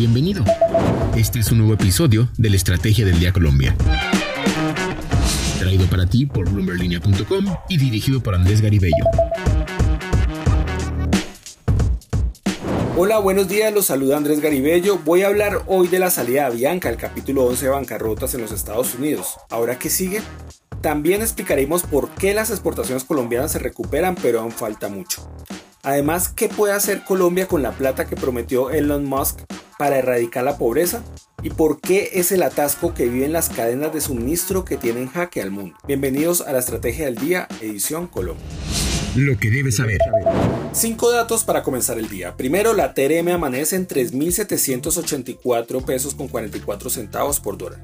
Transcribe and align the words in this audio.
Bienvenido. 0.00 0.42
Este 1.14 1.40
es 1.40 1.52
un 1.52 1.58
nuevo 1.58 1.74
episodio 1.74 2.30
de 2.38 2.48
la 2.48 2.56
Estrategia 2.56 3.04
del 3.04 3.20
Día 3.20 3.34
Colombia. 3.34 3.76
Traído 5.58 5.84
para 5.88 6.06
ti 6.06 6.24
por 6.24 6.48
bloomberlinia.com 6.48 7.44
y 7.68 7.76
dirigido 7.76 8.22
por 8.22 8.34
Andrés 8.34 8.62
Garibello. 8.62 9.04
Hola, 12.96 13.18
buenos 13.18 13.46
días, 13.48 13.74
los 13.74 13.84
saluda 13.84 14.16
Andrés 14.16 14.40
Garibello. 14.40 14.96
Voy 15.04 15.20
a 15.22 15.26
hablar 15.26 15.64
hoy 15.66 15.86
de 15.88 15.98
la 15.98 16.08
salida 16.08 16.48
de 16.48 16.56
Bianca, 16.56 16.88
el 16.88 16.96
capítulo 16.96 17.44
11 17.44 17.66
de 17.66 17.70
bancarrotas 17.70 18.32
en 18.32 18.40
los 18.40 18.52
Estados 18.52 18.94
Unidos. 18.94 19.36
¿Ahora 19.50 19.78
qué 19.78 19.90
sigue? 19.90 20.22
También 20.80 21.20
explicaremos 21.20 21.82
por 21.82 22.08
qué 22.08 22.32
las 22.32 22.48
exportaciones 22.48 23.04
colombianas 23.04 23.52
se 23.52 23.58
recuperan, 23.58 24.14
pero 24.14 24.40
aún 24.40 24.52
falta 24.52 24.88
mucho. 24.88 25.30
Además, 25.82 26.30
¿qué 26.30 26.48
puede 26.48 26.72
hacer 26.72 27.04
Colombia 27.04 27.46
con 27.46 27.62
la 27.62 27.72
plata 27.72 28.06
que 28.06 28.16
prometió 28.16 28.70
Elon 28.70 29.04
Musk 29.04 29.40
para 29.80 29.96
erradicar 29.96 30.44
la 30.44 30.58
pobreza? 30.58 31.02
¿Y 31.42 31.48
por 31.48 31.80
qué 31.80 32.10
es 32.12 32.32
el 32.32 32.42
atasco 32.42 32.92
que 32.92 33.06
viven 33.06 33.32
las 33.32 33.48
cadenas 33.48 33.94
de 33.94 34.02
suministro 34.02 34.62
que 34.66 34.76
tienen 34.76 35.08
jaque 35.08 35.40
al 35.40 35.50
mundo? 35.50 35.74
Bienvenidos 35.86 36.42
a 36.42 36.52
la 36.52 36.58
Estrategia 36.58 37.06
del 37.06 37.14
Día, 37.14 37.48
edición 37.62 38.06
Colombia. 38.06 38.44
Lo 39.16 39.38
que 39.38 39.48
debes 39.48 39.76
saber. 39.76 39.96
Cinco 40.72 41.10
datos 41.10 41.44
para 41.44 41.62
comenzar 41.62 41.98
el 41.98 42.10
día. 42.10 42.36
Primero, 42.36 42.74
la 42.74 42.92
TRM 42.92 43.28
amanece 43.28 43.76
en 43.76 43.88
3.784 43.88 45.82
pesos 45.82 46.14
con 46.14 46.28
44 46.28 46.90
centavos 46.90 47.40
por 47.40 47.56
dólar. 47.56 47.80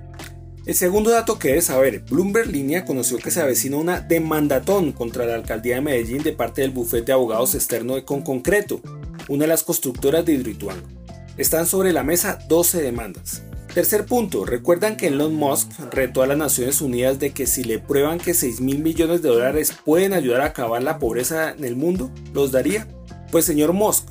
El 0.66 0.74
segundo 0.74 1.08
dato 1.10 1.38
que 1.38 1.48
debes 1.48 1.64
saber, 1.64 2.00
Bloomberg 2.00 2.48
Línea 2.48 2.84
conoció 2.84 3.16
que 3.16 3.30
se 3.30 3.40
avecina 3.40 3.78
una 3.78 4.02
demandatón 4.02 4.92
contra 4.92 5.24
la 5.24 5.36
alcaldía 5.36 5.76
de 5.76 5.80
Medellín 5.80 6.22
de 6.22 6.32
parte 6.32 6.60
del 6.60 6.72
bufete 6.72 7.06
de 7.06 7.12
abogados 7.14 7.54
externo 7.54 7.94
de 7.94 8.04
Conconcreto, 8.04 8.82
una 9.28 9.44
de 9.44 9.48
las 9.48 9.62
constructoras 9.62 10.26
de 10.26 10.34
Hidroituango. 10.34 11.05
Están 11.36 11.66
sobre 11.66 11.92
la 11.92 12.02
mesa 12.02 12.38
12 12.48 12.80
demandas. 12.80 13.42
Tercer 13.74 14.06
punto, 14.06 14.46
recuerdan 14.46 14.96
que 14.96 15.08
Elon 15.08 15.34
Musk 15.34 15.70
retó 15.92 16.22
a 16.22 16.26
las 16.26 16.38
Naciones 16.38 16.80
Unidas 16.80 17.18
de 17.18 17.32
que 17.32 17.46
si 17.46 17.62
le 17.62 17.78
prueban 17.78 18.18
que 18.18 18.32
6 18.32 18.62
mil 18.62 18.78
millones 18.78 19.20
de 19.20 19.28
dólares 19.28 19.74
pueden 19.84 20.14
ayudar 20.14 20.40
a 20.40 20.46
acabar 20.46 20.82
la 20.82 20.98
pobreza 20.98 21.50
en 21.50 21.62
el 21.64 21.76
mundo, 21.76 22.10
los 22.32 22.52
daría. 22.52 22.88
Pues 23.30 23.44
señor 23.44 23.74
Musk, 23.74 24.08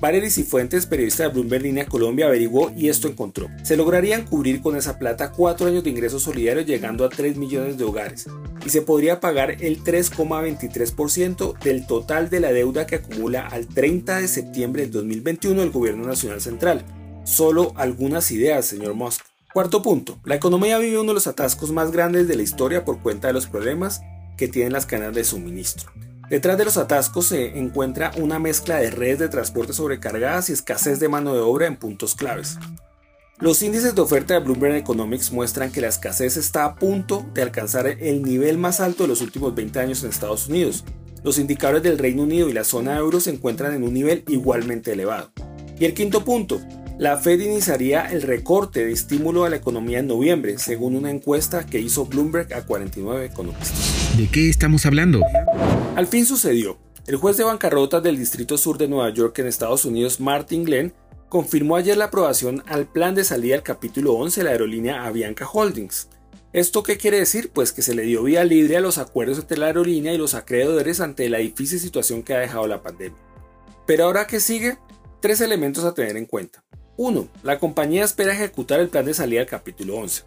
Valery 0.00 0.30
Fuentes, 0.30 0.86
periodista 0.86 1.24
de 1.24 1.30
Bloomberg 1.30 1.64
Línea 1.64 1.86
Colombia, 1.86 2.26
averiguó 2.26 2.70
y 2.76 2.88
esto 2.88 3.08
encontró. 3.08 3.48
Se 3.64 3.76
lograrían 3.76 4.24
cubrir 4.24 4.62
con 4.62 4.76
esa 4.76 4.96
plata 4.96 5.32
cuatro 5.32 5.66
años 5.66 5.82
de 5.82 5.90
ingresos 5.90 6.22
solidarios 6.22 6.66
llegando 6.66 7.04
a 7.04 7.08
3 7.08 7.36
millones 7.36 7.78
de 7.78 7.84
hogares 7.84 8.26
y 8.64 8.70
se 8.70 8.82
podría 8.82 9.18
pagar 9.18 9.62
el 9.62 9.82
3,23% 9.82 11.58
del 11.58 11.86
total 11.86 12.30
de 12.30 12.38
la 12.38 12.52
deuda 12.52 12.86
que 12.86 12.96
acumula 12.96 13.46
al 13.46 13.66
30 13.66 14.20
de 14.20 14.28
septiembre 14.28 14.82
del 14.82 14.92
2021 14.92 15.62
el 15.62 15.70
Gobierno 15.70 16.06
Nacional 16.06 16.40
Central. 16.40 16.84
Solo 17.24 17.72
algunas 17.76 18.30
ideas, 18.30 18.66
señor 18.66 18.94
Musk. 18.94 19.22
Cuarto 19.52 19.82
punto, 19.82 20.18
la 20.24 20.36
economía 20.36 20.78
vive 20.78 21.00
uno 21.00 21.08
de 21.08 21.14
los 21.14 21.26
atascos 21.26 21.72
más 21.72 21.90
grandes 21.90 22.28
de 22.28 22.36
la 22.36 22.42
historia 22.42 22.84
por 22.84 23.00
cuenta 23.00 23.26
de 23.26 23.34
los 23.34 23.48
problemas 23.48 24.00
que 24.36 24.46
tienen 24.46 24.72
las 24.72 24.86
cadenas 24.86 25.14
de 25.14 25.24
suministro. 25.24 25.90
Detrás 26.30 26.58
de 26.58 26.66
los 26.66 26.76
atascos 26.76 27.26
se 27.26 27.58
encuentra 27.58 28.10
una 28.18 28.38
mezcla 28.38 28.76
de 28.76 28.90
redes 28.90 29.18
de 29.18 29.28
transporte 29.30 29.72
sobrecargadas 29.72 30.50
y 30.50 30.52
escasez 30.52 31.00
de 31.00 31.08
mano 31.08 31.32
de 31.32 31.40
obra 31.40 31.66
en 31.66 31.76
puntos 31.76 32.14
claves. 32.14 32.58
Los 33.38 33.62
índices 33.62 33.94
de 33.94 34.02
oferta 34.02 34.34
de 34.34 34.40
Bloomberg 34.40 34.74
Economics 34.74 35.32
muestran 35.32 35.72
que 35.72 35.80
la 35.80 35.88
escasez 35.88 36.36
está 36.36 36.66
a 36.66 36.74
punto 36.74 37.24
de 37.32 37.40
alcanzar 37.40 37.86
el 37.86 38.22
nivel 38.22 38.58
más 38.58 38.80
alto 38.80 39.04
de 39.04 39.08
los 39.08 39.22
últimos 39.22 39.54
20 39.54 39.80
años 39.80 40.02
en 40.02 40.10
Estados 40.10 40.48
Unidos. 40.48 40.84
Los 41.22 41.38
indicadores 41.38 41.82
del 41.82 41.98
Reino 41.98 42.24
Unido 42.24 42.50
y 42.50 42.52
la 42.52 42.64
zona 42.64 42.98
euro 42.98 43.20
se 43.20 43.30
encuentran 43.30 43.72
en 43.72 43.82
un 43.82 43.94
nivel 43.94 44.22
igualmente 44.28 44.92
elevado. 44.92 45.30
Y 45.78 45.86
el 45.86 45.94
quinto 45.94 46.24
punto, 46.24 46.60
la 46.98 47.16
Fed 47.16 47.40
iniciaría 47.40 48.10
el 48.10 48.22
recorte 48.22 48.84
de 48.84 48.92
estímulo 48.92 49.44
a 49.44 49.50
la 49.50 49.56
economía 49.56 50.00
en 50.00 50.08
noviembre, 50.08 50.58
según 50.58 50.96
una 50.96 51.10
encuesta 51.10 51.64
que 51.64 51.78
hizo 51.78 52.06
Bloomberg 52.06 52.52
a 52.52 52.66
49 52.66 53.26
economistas. 53.26 54.16
¿De 54.16 54.26
qué 54.26 54.48
estamos 54.48 54.84
hablando? 54.84 55.20
Al 55.94 56.08
fin 56.08 56.26
sucedió. 56.26 56.78
El 57.06 57.16
juez 57.16 57.36
de 57.36 57.44
bancarrotas 57.44 58.02
del 58.02 58.18
Distrito 58.18 58.58
Sur 58.58 58.78
de 58.78 58.88
Nueva 58.88 59.10
York 59.10 59.38
en 59.38 59.46
Estados 59.46 59.84
Unidos, 59.84 60.18
Martin 60.18 60.64
Glenn, 60.64 60.92
confirmó 61.28 61.76
ayer 61.76 61.96
la 61.96 62.06
aprobación 62.06 62.64
al 62.66 62.86
plan 62.86 63.14
de 63.14 63.22
salida 63.22 63.54
del 63.54 63.62
capítulo 63.62 64.14
11 64.14 64.40
de 64.40 64.44
la 64.44 64.50
aerolínea 64.50 65.04
Avianca 65.06 65.48
Holdings. 65.48 66.08
¿Esto 66.52 66.82
qué 66.82 66.96
quiere 66.96 67.18
decir? 67.18 67.50
Pues 67.54 67.72
que 67.72 67.82
se 67.82 67.94
le 67.94 68.02
dio 68.02 68.24
vía 68.24 68.42
libre 68.42 68.76
a 68.76 68.80
los 68.80 68.98
acuerdos 68.98 69.38
entre 69.38 69.58
la 69.58 69.66
aerolínea 69.66 70.12
y 70.12 70.18
los 70.18 70.34
acreedores 70.34 71.00
ante 71.00 71.28
la 71.28 71.38
difícil 71.38 71.78
situación 71.78 72.24
que 72.24 72.34
ha 72.34 72.38
dejado 72.38 72.66
la 72.66 72.82
pandemia. 72.82 73.18
Pero 73.86 74.04
ahora 74.04 74.26
que 74.26 74.40
sigue, 74.40 74.78
tres 75.20 75.40
elementos 75.40 75.84
a 75.84 75.94
tener 75.94 76.16
en 76.16 76.26
cuenta. 76.26 76.64
1. 76.98 77.28
La 77.44 77.60
compañía 77.60 78.04
espera 78.04 78.32
ejecutar 78.32 78.80
el 78.80 78.88
plan 78.88 79.06
de 79.06 79.14
salida 79.14 79.38
del 79.38 79.48
capítulo 79.48 79.96
11. 79.98 80.24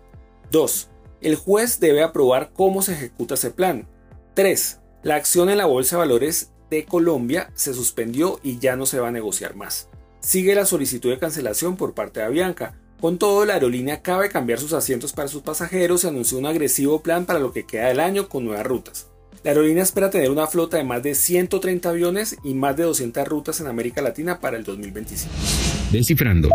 2. 0.51 0.89
El 1.19 1.35
juez 1.35 1.81
debe 1.81 2.01
aprobar 2.01 2.51
cómo 2.53 2.81
se 2.81 2.93
ejecuta 2.93 3.33
ese 3.33 3.51
plan. 3.51 3.89
3. 4.35 4.79
La 5.03 5.15
acción 5.15 5.49
en 5.49 5.57
la 5.57 5.65
Bolsa 5.65 5.97
de 5.97 5.99
Valores 5.99 6.51
de 6.69 6.85
Colombia 6.85 7.51
se 7.55 7.73
suspendió 7.73 8.39
y 8.41 8.57
ya 8.57 8.77
no 8.77 8.85
se 8.85 9.01
va 9.01 9.09
a 9.09 9.11
negociar 9.11 9.55
más. 9.55 9.89
Sigue 10.21 10.55
la 10.55 10.65
solicitud 10.65 11.09
de 11.09 11.19
cancelación 11.19 11.75
por 11.75 11.93
parte 11.93 12.21
de 12.21 12.27
Avianca. 12.27 12.79
Con 13.01 13.17
todo, 13.17 13.45
la 13.45 13.55
aerolínea 13.55 13.95
acaba 13.95 14.23
de 14.23 14.29
cambiar 14.29 14.57
sus 14.57 14.71
asientos 14.71 15.11
para 15.11 15.27
sus 15.27 15.41
pasajeros 15.41 16.05
y 16.05 16.07
anunció 16.07 16.37
un 16.37 16.45
agresivo 16.45 17.01
plan 17.01 17.25
para 17.25 17.39
lo 17.39 17.51
que 17.51 17.65
queda 17.65 17.87
del 17.87 17.99
año 17.99 18.29
con 18.29 18.45
nuevas 18.45 18.65
rutas. 18.65 19.07
La 19.43 19.51
aerolínea 19.51 19.83
espera 19.83 20.09
tener 20.09 20.31
una 20.31 20.47
flota 20.47 20.77
de 20.77 20.85
más 20.85 21.03
de 21.03 21.15
130 21.15 21.89
aviones 21.89 22.37
y 22.45 22.53
más 22.53 22.77
de 22.77 22.83
200 22.83 23.27
rutas 23.27 23.59
en 23.59 23.67
América 23.67 24.01
Latina 24.01 24.39
para 24.39 24.55
el 24.55 24.63
2025. 24.63 25.80
Descifrando. 25.91 26.49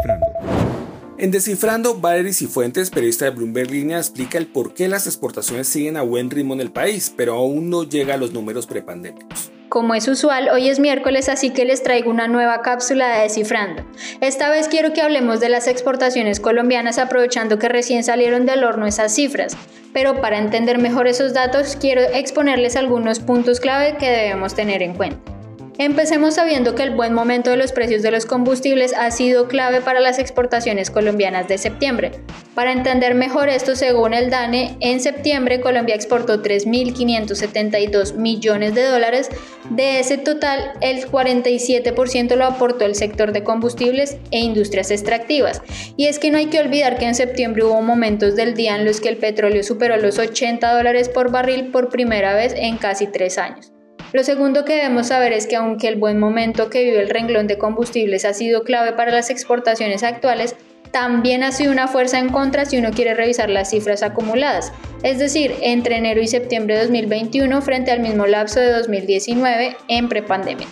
En 1.19 1.31
Descifrando, 1.31 2.01
Valery 2.01 2.33
Cifuentes, 2.33 2.89
periodista 2.89 3.27
de 3.27 3.33
Bloomberg 3.33 3.71
Línea, 3.71 3.99
explica 3.99 4.39
el 4.39 4.47
por 4.47 4.73
qué 4.73 4.89
las 4.89 5.07
exportaciones 5.07 5.69
siguen 5.69 5.99
a 5.99 6.03
buen 6.03 6.31
ritmo 6.31 6.55
en 6.55 6.63
el 6.63 6.71
país, 6.71 7.13
pero 7.15 7.35
aún 7.35 7.69
no 7.69 7.85
llega 7.85 8.15
a 8.15 8.17
los 8.17 8.33
números 8.33 8.67
prepandémicos. 8.67 9.51
Como 9.69 9.95
es 9.95 10.09
usual, 10.09 10.49
hoy 10.49 10.71
es 10.71 10.79
miércoles, 10.79 11.29
así 11.29 11.51
que 11.51 11.67
les 11.67 11.83
traigo 11.83 12.11
una 12.11 12.29
nueva 12.29 12.63
cápsula 12.63 13.15
de 13.15 13.25
Descifrando. 13.25 13.85
Esta 14.23 14.49
vez 14.49 14.69
quiero 14.69 14.95
que 14.95 15.03
hablemos 15.03 15.39
de 15.39 15.51
las 15.51 15.69
exportaciones 15.69 16.41
colombianas 16.41 16.99
aprovechando 16.99 17.59
que 17.59 17.69
recién 17.69 18.05
salieron 18.05 18.47
del 18.47 18.65
horno 18.65 18.87
esas 18.87 19.15
cifras. 19.15 19.55
Pero 19.93 20.23
para 20.23 20.39
entender 20.39 20.79
mejor 20.79 21.09
esos 21.09 21.35
datos, 21.35 21.77
quiero 21.79 22.01
exponerles 22.01 22.75
algunos 22.75 23.21
puntos 23.21 23.61
clave 23.61 23.97
que 23.99 24.09
debemos 24.09 24.55
tener 24.55 24.83
en 24.83 24.95
cuenta. 24.95 25.36
Empecemos 25.79 26.37
sabiendo 26.37 26.75
que 26.75 26.85
el 26.85 26.95
buen 26.95 27.13
momento 27.13 27.51
de 27.51 27.59
los 27.59 27.73
precios 27.73 28.01
de 28.01 28.11
los 28.11 28.25
combustibles 28.25 28.95
ha 28.95 29.11
sido 29.11 29.47
clave 29.47 29.83
para 29.83 30.01
las 30.01 30.19
exportaciones 30.19 30.91
colombianas 30.91 31.49
de 31.49 31.59
septiembre. 31.59 32.13
Para 32.55 32.73
entender 32.73 33.15
mejor 33.15 33.51
esto, 33.51 33.77
según 33.77 34.15
el 34.15 34.31
DANE, 34.31 34.79
en 34.81 35.01
septiembre 35.01 35.61
Colombia 35.61 35.95
exportó 35.95 36.43
3.572 36.43 38.15
millones 38.15 38.75
de 38.75 38.85
dólares. 38.85 39.29
De 39.69 40.01
ese 40.01 40.17
total, 40.17 40.73
el 40.81 41.11
47% 41.11 42.37
lo 42.37 42.47
aportó 42.47 42.87
el 42.87 42.95
sector 42.95 43.33
de 43.33 43.45
combustibles 43.45 44.17
e 44.31 44.39
industrias 44.39 44.91
extractivas. 44.91 45.61
Y 45.99 46.07
es 46.07 46.19
que 46.19 46.31
no 46.31 46.39
hay 46.39 46.47
que 46.47 46.61
olvidar 46.61 46.97
que 46.97 47.05
en 47.05 47.15
septiembre 47.15 47.65
hubo 47.65 47.83
momentos 47.83 48.35
del 48.35 48.55
día 48.55 48.77
en 48.77 48.87
los 48.87 49.03
que 49.03 49.11
el 49.11 49.19
petróleo 49.19 49.63
superó 49.63 49.99
los 49.99 50.19
80 50.19 50.75
dólares 50.75 51.11
por 51.11 51.31
barril 51.31 51.67
por 51.67 51.91
primera 51.91 52.35
vez 52.35 52.55
en 52.57 52.79
casi 52.79 53.09
tres 53.09 53.37
años. 53.37 53.76
Lo 54.13 54.23
segundo 54.25 54.65
que 54.65 54.77
debemos 54.77 55.09
saber 55.09 55.33
es 55.33 55.47
que 55.47 55.57
aunque 55.57 55.89
el 55.89 55.97
buen 55.97 56.19
momento 56.19 56.71
que 56.71 56.85
vive 56.85 57.01
el 57.01 57.11
renglón 57.11 57.47
de 57.47 57.59
combustibles 57.59 58.25
ha 58.25 58.35
sido 58.35 58.63
clave 58.63 58.93
para 58.93 59.13
las 59.13 59.31
exportaciones 59.31 60.03
actuales, 60.03 60.57
también 60.93 61.43
ha 61.43 61.53
sido 61.53 61.73
una 61.73 61.89
fuerza 61.89 62.19
en 62.19 62.31
contra 62.31 62.65
si 62.65 62.79
uno 62.79 62.91
quiere 62.91 63.15
revisar 63.15 63.51
las 63.51 63.71
cifras 63.71 64.03
acumuladas, 64.03 64.73
es 65.03 65.19
decir, 65.19 65.55
entre 65.61 65.97
enero 65.97 66.23
y 66.23 66.27
septiembre 66.27 66.75
de 66.75 66.83
2021 66.83 67.61
frente 67.61 67.91
al 67.91 68.01
mismo 68.01 68.27
lapso 68.27 68.61
de 68.61 68.73
2019 68.73 69.77
en 69.89 70.09
prepandemia. 70.09 70.67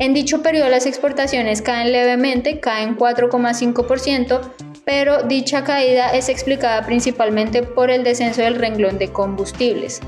En 0.00 0.14
dicho 0.14 0.42
periodo 0.42 0.70
las 0.70 0.86
exportaciones 0.86 1.60
caen 1.62 1.92
levemente, 1.92 2.58
caen 2.58 2.96
4,5%, 2.96 4.40
pero 4.84 5.24
dicha 5.24 5.62
caída 5.62 6.16
es 6.16 6.28
explicada 6.30 6.84
principalmente 6.86 7.62
por 7.62 7.90
el 7.90 8.02
descenso 8.02 8.40
del 8.40 8.56
renglón 8.56 8.98
de 8.98 9.12
combustibles. 9.12 10.00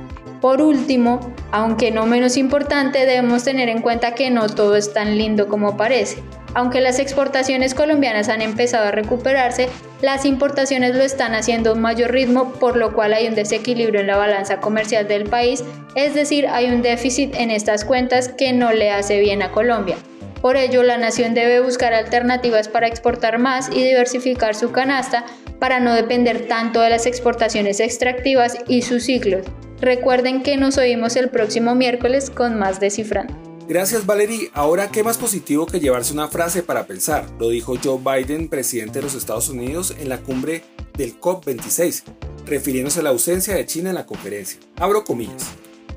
Por 0.43 0.61
último, 0.61 1.21
aunque 1.53 1.93
no 1.93 2.05
menos 2.05 2.37
importante, 2.37 3.07
debemos 3.07 3.45
tener 3.45 3.69
en 3.69 3.81
cuenta 3.81 4.17
que 4.17 4.29
no 4.29 4.49
todo 4.49 4.75
es 4.75 4.93
tan 4.93 5.17
lindo 5.17 5.47
como 5.47 5.77
parece. 5.77 6.21
Aunque 6.53 6.81
las 6.81 6.99
exportaciones 6.99 7.75
colombianas 7.75 8.29
han 8.29 8.43
empezado 8.43 8.89
a 8.89 8.91
recuperarse, 8.91 9.69
las 10.01 10.25
importaciones 10.25 10.97
lo 10.97 11.03
están 11.05 11.37
haciendo 11.37 11.71
a 11.71 11.73
un 11.75 11.81
mayor 11.81 12.11
ritmo, 12.11 12.55
por 12.55 12.77
lo 12.77 12.93
cual 12.93 13.15
hay 13.15 13.29
un 13.29 13.37
desequilibrio 13.37 14.01
en 14.01 14.09
la 14.09 14.17
balanza 14.17 14.59
comercial 14.59 15.07
del 15.07 15.31
país, 15.31 15.63
es 15.95 16.13
decir, 16.13 16.49
hay 16.49 16.73
un 16.73 16.83
déficit 16.83 17.37
en 17.37 17.53
estas 17.53 17.85
cuentas 17.85 18.27
que 18.27 18.53
no 18.53 18.73
le 18.73 18.91
hace 18.91 19.21
bien 19.21 19.43
a 19.43 19.53
Colombia. 19.53 19.97
Por 20.41 20.57
ello, 20.57 20.83
la 20.83 20.99
nación 20.99 21.35
debe 21.35 21.61
buscar 21.61 21.95
alternativas 21.95 22.67
para 22.67 22.89
exportar 22.89 23.39
más 23.39 23.71
y 23.73 23.85
diversificar 23.85 24.57
su 24.57 24.73
canasta 24.73 25.25
para 25.61 25.79
no 25.79 25.95
depender 25.95 26.49
tanto 26.49 26.81
de 26.81 26.91
las 26.91 27.07
exportaciones 27.07 27.79
extractivas 27.79 28.59
y 28.67 28.83
sus 28.83 29.05
ciclos. 29.05 29.47
Recuerden 29.83 30.45
que 30.45 30.57
nos 30.57 30.79
oímos 30.79 31.17
el 31.17 31.29
próximo 31.29 31.75
miércoles 31.75 32.31
con 32.31 32.57
más 32.57 32.79
Descifrando. 32.79 33.35
Gracias 33.67 34.07
Valerie. 34.07 34.49
Ahora, 34.55 34.93
¿qué 34.93 35.03
más 35.03 35.19
positivo 35.19 35.67
que 35.67 35.81
llevarse 35.81 36.13
una 36.13 36.29
frase 36.29 36.63
para 36.63 36.87
pensar? 36.87 37.27
Lo 37.41 37.49
dijo 37.49 37.75
Joe 37.83 37.99
Biden, 37.99 38.49
presidente 38.49 39.01
de 39.01 39.03
los 39.03 39.17
Estados 39.17 39.49
Unidos, 39.49 39.97
en 39.99 40.09
la 40.09 40.19
cumbre 40.19 40.63
del 40.97 41.19
COP26, 41.19 42.05
refiriéndose 42.47 43.01
a 43.01 43.03
la 43.03 43.11
ausencia 43.11 43.57
de 43.57 43.67
China 43.67 43.89
en 43.89 43.97
la 43.97 44.07
conferencia. 44.07 44.61
Abro 44.77 45.03
comillas. 45.03 45.49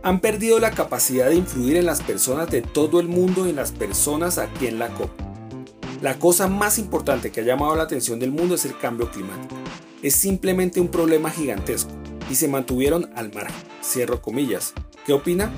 Han 0.01 0.19
perdido 0.19 0.59
la 0.59 0.71
capacidad 0.71 1.29
de 1.29 1.35
influir 1.35 1.77
en 1.77 1.85
las 1.85 2.01
personas 2.01 2.49
de 2.49 2.63
todo 2.63 2.99
el 2.99 3.07
mundo 3.07 3.45
y 3.45 3.51
en 3.51 3.55
las 3.55 3.71
personas 3.71 4.39
aquí 4.39 4.65
en 4.65 4.79
la 4.79 4.89
COP. 4.89 5.11
La 6.01 6.17
cosa 6.17 6.47
más 6.47 6.79
importante 6.79 7.31
que 7.31 7.41
ha 7.41 7.43
llamado 7.43 7.75
la 7.75 7.83
atención 7.83 8.19
del 8.19 8.31
mundo 8.31 8.55
es 8.55 8.65
el 8.65 8.75
cambio 8.79 9.11
climático. 9.11 9.53
Es 10.01 10.15
simplemente 10.15 10.81
un 10.81 10.87
problema 10.87 11.29
gigantesco 11.29 11.91
y 12.29 12.35
se 12.35 12.47
mantuvieron 12.47 13.11
al 13.15 13.33
margen. 13.33 13.55
Cierro 13.83 14.21
comillas. 14.21 14.73
¿Qué 15.05 15.13
opina? 15.13 15.51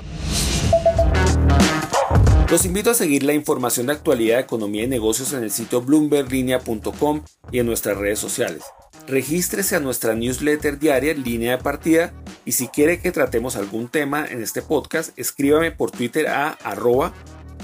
Los 2.50 2.64
invito 2.64 2.90
a 2.90 2.94
seguir 2.94 3.24
la 3.24 3.34
información 3.34 3.86
de 3.86 3.92
actualidad 3.92 4.40
economía 4.40 4.84
y 4.84 4.88
negocios 4.88 5.34
en 5.34 5.42
el 5.42 5.50
sitio 5.50 5.82
bloomberglinea.com 5.82 7.22
y 7.52 7.58
en 7.58 7.66
nuestras 7.66 7.98
redes 7.98 8.18
sociales. 8.18 8.62
Regístrese 9.06 9.76
a 9.76 9.80
nuestra 9.80 10.14
newsletter 10.14 10.78
diaria 10.78 11.14
línea 11.14 11.56
de 11.56 11.62
partida 11.62 12.12
y 12.44 12.52
si 12.52 12.68
quiere 12.68 13.00
que 13.00 13.12
tratemos 13.12 13.56
algún 13.56 13.88
tema 13.88 14.26
en 14.26 14.42
este 14.42 14.62
podcast, 14.62 15.18
escríbame 15.18 15.72
por 15.72 15.90
Twitter 15.90 16.28
a 16.28 16.50
arroba 16.64 17.12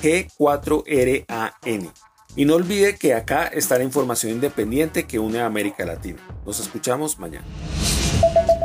G4RAN. 0.02 1.92
Y 2.36 2.44
no 2.44 2.54
olvide 2.54 2.96
que 2.96 3.14
acá 3.14 3.46
está 3.46 3.78
la 3.78 3.84
información 3.84 4.32
independiente 4.32 5.04
que 5.04 5.18
une 5.18 5.40
a 5.40 5.46
América 5.46 5.86
Latina. 5.86 6.18
Nos 6.44 6.60
escuchamos 6.60 7.18
mañana. 7.18 7.46